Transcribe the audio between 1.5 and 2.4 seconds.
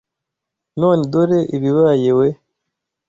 ibibaye we